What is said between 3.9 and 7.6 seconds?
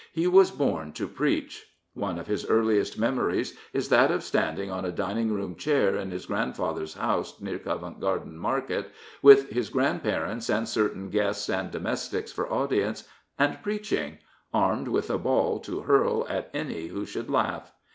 of standing on a dining room chair in his grandfather's house near